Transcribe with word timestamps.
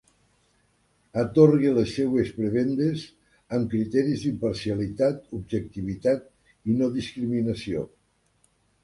Atorgue 1.23 1.73
les 1.73 1.91
seues 1.97 2.31
prebendes 2.37 3.03
amb 3.57 3.69
criteris 3.73 4.23
d'imparcialitat, 4.23 5.21
objectivitat 5.41 6.25
i 6.73 6.79
no 6.81 6.89
discriminació. 6.97 7.85